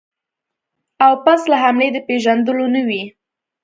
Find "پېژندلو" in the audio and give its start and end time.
2.07-2.65